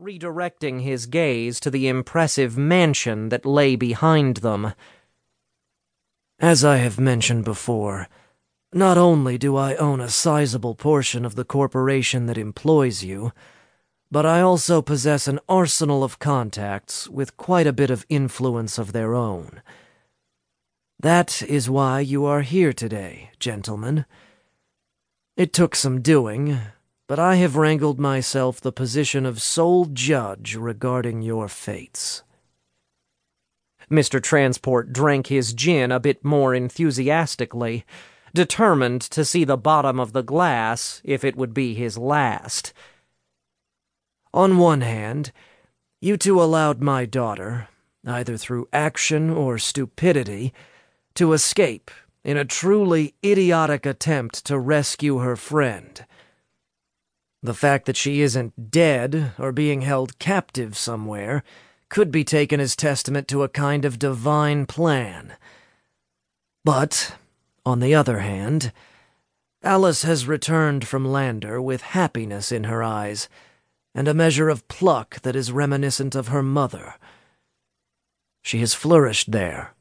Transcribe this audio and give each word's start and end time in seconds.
redirecting 0.00 0.80
his 0.80 1.04
gaze 1.04 1.60
to 1.60 1.70
the 1.70 1.86
impressive 1.86 2.56
mansion 2.56 3.28
that 3.28 3.44
lay 3.44 3.76
behind 3.76 4.38
them. 4.38 4.72
As 6.38 6.64
I 6.64 6.78
have 6.78 6.98
mentioned 6.98 7.44
before, 7.44 8.08
not 8.72 8.96
only 8.96 9.36
do 9.36 9.56
I 9.56 9.74
own 9.76 10.00
a 10.00 10.08
sizable 10.08 10.74
portion 10.74 11.26
of 11.26 11.34
the 11.34 11.44
corporation 11.44 12.24
that 12.26 12.38
employs 12.38 13.04
you, 13.04 13.32
but 14.10 14.24
I 14.24 14.40
also 14.40 14.80
possess 14.80 15.28
an 15.28 15.38
arsenal 15.48 16.02
of 16.02 16.18
contacts 16.18 17.06
with 17.06 17.36
quite 17.36 17.66
a 17.66 17.72
bit 17.72 17.90
of 17.90 18.06
influence 18.08 18.78
of 18.78 18.92
their 18.92 19.14
own. 19.14 19.60
That 20.98 21.42
is 21.42 21.68
why 21.68 22.00
you 22.00 22.24
are 22.24 22.42
here 22.42 22.72
today, 22.72 23.30
gentlemen. 23.38 24.06
It 25.36 25.52
took 25.52 25.74
some 25.74 26.00
doing, 26.00 26.58
but 27.10 27.18
I 27.18 27.34
have 27.34 27.56
wrangled 27.56 27.98
myself 27.98 28.60
the 28.60 28.70
position 28.70 29.26
of 29.26 29.42
sole 29.42 29.86
judge 29.86 30.54
regarding 30.54 31.22
your 31.22 31.48
fates. 31.48 32.22
Mr. 33.90 34.22
Transport 34.22 34.92
drank 34.92 35.26
his 35.26 35.52
gin 35.52 35.90
a 35.90 35.98
bit 35.98 36.24
more 36.24 36.54
enthusiastically, 36.54 37.84
determined 38.32 39.02
to 39.02 39.24
see 39.24 39.42
the 39.42 39.56
bottom 39.56 39.98
of 39.98 40.12
the 40.12 40.22
glass 40.22 41.02
if 41.02 41.24
it 41.24 41.34
would 41.34 41.52
be 41.52 41.74
his 41.74 41.98
last. 41.98 42.72
On 44.32 44.56
one 44.56 44.82
hand, 44.82 45.32
you 46.00 46.16
two 46.16 46.40
allowed 46.40 46.80
my 46.80 47.06
daughter, 47.06 47.66
either 48.06 48.36
through 48.36 48.68
action 48.72 49.30
or 49.30 49.58
stupidity, 49.58 50.54
to 51.14 51.32
escape 51.32 51.90
in 52.22 52.36
a 52.36 52.44
truly 52.44 53.16
idiotic 53.24 53.84
attempt 53.84 54.46
to 54.46 54.56
rescue 54.60 55.18
her 55.18 55.34
friend. 55.34 56.04
The 57.42 57.54
fact 57.54 57.86
that 57.86 57.96
she 57.96 58.20
isn't 58.20 58.70
dead 58.70 59.32
or 59.38 59.52
being 59.52 59.80
held 59.80 60.18
captive 60.18 60.76
somewhere 60.76 61.42
could 61.88 62.10
be 62.10 62.22
taken 62.22 62.60
as 62.60 62.76
testament 62.76 63.28
to 63.28 63.42
a 63.42 63.48
kind 63.48 63.84
of 63.84 63.98
divine 63.98 64.66
plan. 64.66 65.34
But, 66.64 67.14
on 67.64 67.80
the 67.80 67.94
other 67.94 68.18
hand, 68.18 68.72
Alice 69.62 70.02
has 70.02 70.26
returned 70.26 70.86
from 70.86 71.04
Lander 71.04 71.60
with 71.60 71.82
happiness 71.82 72.52
in 72.52 72.64
her 72.64 72.82
eyes 72.82 73.28
and 73.94 74.06
a 74.06 74.14
measure 74.14 74.48
of 74.48 74.68
pluck 74.68 75.20
that 75.22 75.34
is 75.34 75.50
reminiscent 75.50 76.14
of 76.14 76.28
her 76.28 76.42
mother. 76.42 76.94
She 78.42 78.58
has 78.58 78.74
flourished 78.74 79.32
there, 79.32 79.74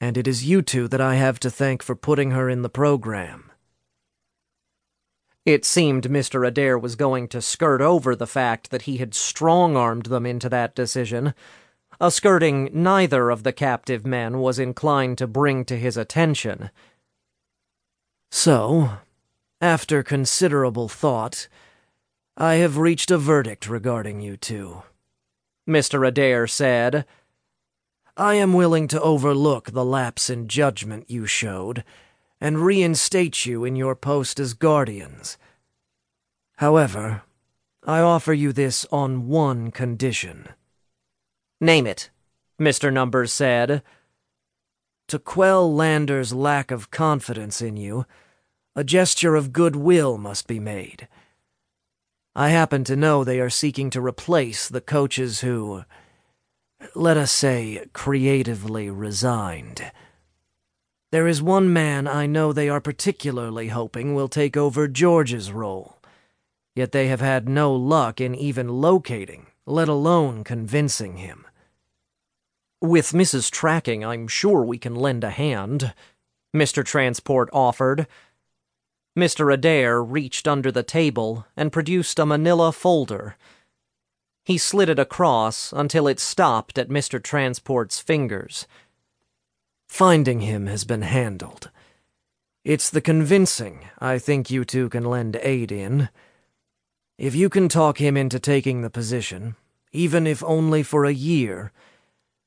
and 0.00 0.18
it 0.18 0.26
is 0.26 0.44
you 0.44 0.62
two 0.62 0.88
that 0.88 1.00
I 1.00 1.14
have 1.14 1.38
to 1.40 1.50
thank 1.50 1.82
for 1.82 1.94
putting 1.94 2.32
her 2.32 2.50
in 2.50 2.62
the 2.62 2.68
program. 2.68 3.49
It 5.46 5.64
seemed 5.64 6.04
Mr. 6.04 6.46
Adair 6.46 6.78
was 6.78 6.96
going 6.96 7.28
to 7.28 7.40
skirt 7.40 7.80
over 7.80 8.14
the 8.14 8.26
fact 8.26 8.70
that 8.70 8.82
he 8.82 8.98
had 8.98 9.14
strong 9.14 9.76
armed 9.76 10.06
them 10.06 10.26
into 10.26 10.48
that 10.50 10.74
decision, 10.74 11.34
a 12.00 12.10
skirting 12.10 12.70
neither 12.72 13.30
of 13.30 13.42
the 13.42 13.52
captive 13.52 14.06
men 14.06 14.40
was 14.40 14.58
inclined 14.58 15.18
to 15.18 15.26
bring 15.26 15.64
to 15.66 15.78
his 15.78 15.96
attention. 15.96 16.70
So, 18.30 18.98
after 19.60 20.02
considerable 20.02 20.88
thought, 20.88 21.48
I 22.36 22.54
have 22.54 22.78
reached 22.78 23.10
a 23.10 23.18
verdict 23.18 23.68
regarding 23.68 24.20
you 24.20 24.36
two. 24.36 24.82
Mr. 25.68 26.06
Adair 26.06 26.46
said, 26.46 27.04
I 28.16 28.34
am 28.34 28.52
willing 28.52 28.88
to 28.88 29.00
overlook 29.00 29.70
the 29.70 29.84
lapse 29.84 30.28
in 30.28 30.48
judgment 30.48 31.10
you 31.10 31.26
showed 31.26 31.84
and 32.40 32.64
reinstate 32.64 33.44
you 33.44 33.64
in 33.64 33.76
your 33.76 33.94
post 33.94 34.40
as 34.40 34.54
guardians. 34.54 35.36
However, 36.56 37.22
I 37.84 38.00
offer 38.00 38.32
you 38.32 38.52
this 38.52 38.86
on 38.90 39.28
one 39.28 39.70
condition. 39.70 40.48
Name 41.60 41.86
it, 41.86 42.10
Mr. 42.60 42.92
Numbers 42.92 43.32
said. 43.32 43.82
To 45.08 45.18
quell 45.18 45.72
Lander's 45.74 46.32
lack 46.32 46.70
of 46.70 46.90
confidence 46.90 47.60
in 47.60 47.76
you, 47.76 48.06
a 48.76 48.84
gesture 48.84 49.34
of 49.34 49.52
goodwill 49.52 50.18
must 50.18 50.46
be 50.46 50.60
made. 50.60 51.08
I 52.34 52.50
happen 52.50 52.84
to 52.84 52.96
know 52.96 53.24
they 53.24 53.40
are 53.40 53.50
seeking 53.50 53.90
to 53.90 54.00
replace 54.00 54.68
the 54.68 54.80
coaches 54.80 55.40
who, 55.40 55.82
let 56.94 57.16
us 57.16 57.32
say, 57.32 57.84
creatively 57.92 58.88
resigned. 58.88 59.90
There 61.12 61.26
is 61.26 61.42
one 61.42 61.72
man 61.72 62.06
I 62.06 62.26
know 62.26 62.52
they 62.52 62.68
are 62.68 62.80
particularly 62.80 63.68
hoping 63.68 64.14
will 64.14 64.28
take 64.28 64.56
over 64.56 64.86
George's 64.86 65.50
role. 65.50 65.98
Yet 66.76 66.92
they 66.92 67.08
have 67.08 67.20
had 67.20 67.48
no 67.48 67.74
luck 67.74 68.20
in 68.20 68.34
even 68.34 68.68
locating, 68.68 69.48
let 69.66 69.88
alone 69.88 70.44
convincing 70.44 71.16
him. 71.16 71.46
With 72.80 73.10
Mrs. 73.10 73.50
Tracking, 73.50 74.04
I'm 74.04 74.28
sure 74.28 74.62
we 74.62 74.78
can 74.78 74.94
lend 74.94 75.24
a 75.24 75.30
hand, 75.30 75.94
Mr. 76.54 76.84
Transport 76.84 77.50
offered. 77.52 78.06
Mr. 79.18 79.52
Adair 79.52 80.00
reached 80.02 80.46
under 80.46 80.70
the 80.70 80.84
table 80.84 81.44
and 81.56 81.72
produced 81.72 82.20
a 82.20 82.24
manila 82.24 82.70
folder. 82.70 83.36
He 84.44 84.56
slid 84.56 84.88
it 84.88 84.98
across 85.00 85.72
until 85.72 86.06
it 86.06 86.20
stopped 86.20 86.78
at 86.78 86.88
Mr. 86.88 87.20
Transport's 87.20 87.98
fingers. 87.98 88.68
Finding 89.90 90.40
him 90.40 90.66
has 90.66 90.84
been 90.84 91.02
handled. 91.02 91.68
It's 92.64 92.88
the 92.88 93.02
convincing 93.02 93.80
I 93.98 94.18
think 94.18 94.48
you 94.48 94.64
two 94.64 94.88
can 94.88 95.04
lend 95.04 95.36
aid 95.42 95.70
in. 95.70 96.08
If 97.18 97.34
you 97.34 97.50
can 97.50 97.68
talk 97.68 97.98
him 97.98 98.16
into 98.16 98.38
taking 98.38 98.80
the 98.80 98.88
position, 98.88 99.56
even 99.92 100.26
if 100.26 100.42
only 100.44 100.82
for 100.82 101.04
a 101.04 101.12
year, 101.12 101.72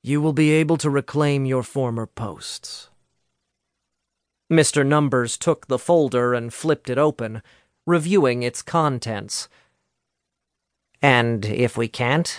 you 0.00 0.20
will 0.20 0.34
be 0.34 0.50
able 0.50 0.76
to 0.76 0.90
reclaim 0.90 1.44
your 1.44 1.64
former 1.64 2.06
posts. 2.06 2.90
Mr. 4.52 4.86
Numbers 4.86 5.36
took 5.36 5.66
the 5.66 5.78
folder 5.78 6.34
and 6.34 6.54
flipped 6.54 6.88
it 6.88 6.98
open, 6.98 7.42
reviewing 7.84 8.44
its 8.44 8.62
contents. 8.62 9.48
And 11.02 11.46
if 11.46 11.76
we 11.76 11.88
can't? 11.88 12.38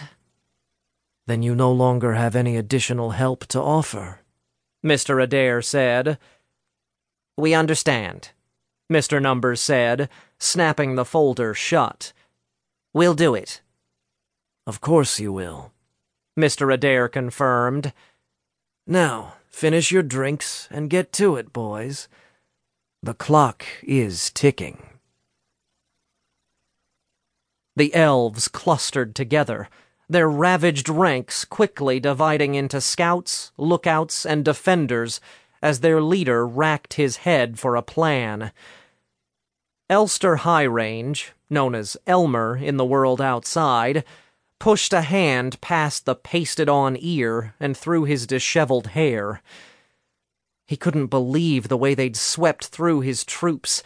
Then 1.26 1.42
you 1.42 1.54
no 1.54 1.72
longer 1.72 2.14
have 2.14 2.36
any 2.36 2.56
additional 2.56 3.12
help 3.12 3.46
to 3.48 3.60
offer. 3.60 4.21
Mr. 4.84 5.22
Adair 5.22 5.62
said. 5.62 6.18
We 7.38 7.54
understand, 7.54 8.32
Mr. 8.92 9.22
Numbers 9.22 9.62
said, 9.62 10.10
snapping 10.40 10.96
the 10.96 11.06
folder 11.06 11.54
shut. 11.54 12.14
We'll 12.94 13.14
do 13.14 13.36
it. 13.36 13.62
Of 14.68 14.82
course 14.82 15.20
you 15.20 15.32
will, 15.32 15.72
Mr. 16.38 16.74
Adair 16.74 17.08
confirmed. 17.08 17.94
Now, 18.86 19.36
finish 19.48 19.92
your 19.92 20.04
drinks 20.04 20.68
and 20.72 20.90
get 20.90 21.12
to 21.14 21.36
it, 21.36 21.54
boys. 21.54 22.08
The 23.04 23.14
clock 23.14 23.66
is 23.84 24.30
ticking. 24.32 24.84
The 27.76 27.96
elves 27.96 28.48
clustered 28.48 29.16
together 29.16 29.70
their 30.12 30.30
ravaged 30.30 30.90
ranks 30.90 31.46
quickly 31.46 32.00
dividing 32.00 32.56
into 32.56 32.82
scouts, 32.82 33.52
lookouts, 33.58 34.26
and 34.26 34.44
defenders 34.44 35.22
as 35.62 35.80
their 35.80 36.02
leader 36.02 36.46
racked 36.46 36.96
his 36.96 37.18
head 37.18 37.58
for 37.58 37.76
a 37.76 37.82
plan. 37.82 38.52
Elster 39.90 40.38
High 40.38 40.64
Range, 40.64 41.32
known 41.50 41.76
as 41.76 41.98
Elmer 42.08 42.58
in 42.58 42.78
the 42.78 42.86
world 42.86 43.22
outside, 43.22 44.04
pushed 44.60 44.94
a 44.94 45.02
hand 45.02 45.60
past 45.62 46.06
the 46.06 46.16
pasted 46.16 46.68
on 46.68 46.98
ear 47.00 47.56
and 47.60 47.76
through 47.76 48.04
his 48.04 48.28
disheveled 48.28 48.88
hair. 48.88 49.42
He 50.68 50.78
couldn't 50.78 51.08
believe 51.08 51.68
the 51.68 51.78
way 51.78 51.94
they'd 51.94 52.18
swept 52.18 52.68
through 52.68 53.02
his 53.02 53.24
troops, 53.24 53.82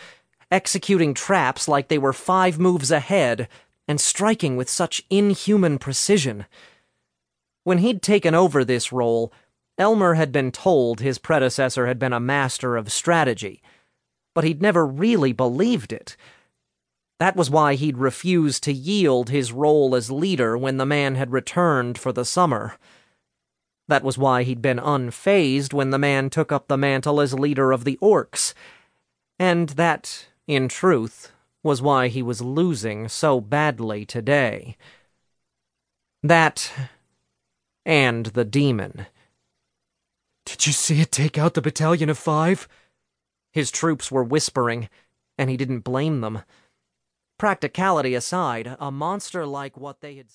executing 0.51 1.13
traps 1.13 1.67
like 1.67 1.87
they 1.87 1.97
were 1.97 2.13
five 2.13 2.59
moves 2.59 2.91
ahead 2.91 3.47
and 3.87 3.99
striking 4.01 4.55
with 4.55 4.69
such 4.69 5.03
inhuman 5.09 5.77
precision. 5.77 6.45
When 7.63 7.79
he'd 7.79 8.01
taken 8.01 8.33
over 8.35 8.63
this 8.63 8.91
role, 8.91 9.31
Elmer 9.77 10.13
had 10.13 10.31
been 10.31 10.51
told 10.51 10.99
his 10.99 11.17
predecessor 11.17 11.87
had 11.87 11.99
been 11.99 12.13
a 12.13 12.19
master 12.19 12.77
of 12.77 12.91
strategy, 12.91 13.61
but 14.33 14.43
he'd 14.43 14.61
never 14.61 14.85
really 14.85 15.33
believed 15.33 15.91
it. 15.91 16.15
That 17.19 17.35
was 17.35 17.49
why 17.49 17.75
he'd 17.75 17.97
refused 17.97 18.63
to 18.63 18.73
yield 18.73 19.29
his 19.29 19.51
role 19.51 19.95
as 19.95 20.11
leader 20.11 20.57
when 20.57 20.77
the 20.77 20.85
man 20.85 21.15
had 21.15 21.31
returned 21.31 21.97
for 21.97 22.11
the 22.11 22.25
summer. 22.25 22.75
That 23.87 24.03
was 24.03 24.17
why 24.17 24.43
he'd 24.43 24.61
been 24.61 24.79
unfazed 24.79 25.73
when 25.73 25.91
the 25.91 25.99
man 25.99 26.29
took 26.29 26.51
up 26.51 26.67
the 26.67 26.77
mantle 26.77 27.21
as 27.21 27.33
leader 27.33 27.71
of 27.71 27.83
the 27.83 27.97
orcs. 28.01 28.53
And 29.37 29.69
that, 29.69 30.27
in 30.47 30.67
truth, 30.67 31.31
was 31.65 31.81
why 31.81 32.09
he 32.09 32.21
was 32.21 32.41
losing 32.41 33.07
so 33.07 33.41
badly 33.41 34.05
today. 34.05 34.77
That 36.21 36.71
and 37.83 38.27
the 38.27 38.45
demon. 38.45 39.07
Did 40.45 40.67
you 40.67 40.73
see 40.73 41.01
it 41.01 41.11
take 41.11 41.39
out 41.39 41.55
the 41.55 41.63
battalion 41.63 42.07
of 42.07 42.19
five? 42.19 42.67
His 43.51 43.71
troops 43.71 44.11
were 44.11 44.23
whispering, 44.23 44.89
and 45.39 45.49
he 45.49 45.57
didn't 45.57 45.79
blame 45.79 46.21
them. 46.21 46.43
Practicality 47.39 48.13
aside, 48.13 48.75
a 48.79 48.91
monster 48.91 49.47
like 49.47 49.75
what 49.75 50.01
they 50.01 50.17
had 50.17 50.29